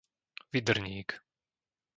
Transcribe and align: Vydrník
Vydrník 0.53 1.09